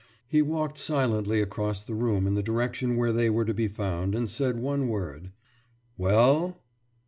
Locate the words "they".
3.13-3.29